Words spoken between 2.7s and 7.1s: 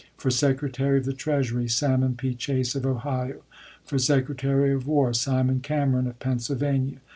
of Ohio. For Secretary of War, Simon Cameron, of Pennsylvania.